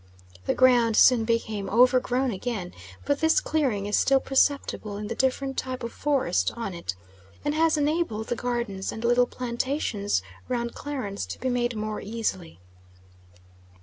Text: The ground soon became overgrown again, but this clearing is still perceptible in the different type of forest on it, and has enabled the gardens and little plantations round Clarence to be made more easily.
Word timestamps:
The 0.47 0.55
ground 0.55 0.97
soon 0.97 1.25
became 1.25 1.69
overgrown 1.69 2.31
again, 2.31 2.73
but 3.05 3.19
this 3.19 3.39
clearing 3.39 3.85
is 3.85 3.95
still 3.95 4.19
perceptible 4.19 4.97
in 4.97 5.05
the 5.09 5.13
different 5.13 5.57
type 5.59 5.83
of 5.83 5.93
forest 5.93 6.51
on 6.55 6.73
it, 6.73 6.95
and 7.45 7.53
has 7.53 7.77
enabled 7.77 8.25
the 8.29 8.35
gardens 8.35 8.91
and 8.91 9.05
little 9.05 9.27
plantations 9.27 10.23
round 10.47 10.73
Clarence 10.73 11.27
to 11.27 11.39
be 11.39 11.49
made 11.49 11.75
more 11.75 12.01
easily. 12.01 12.59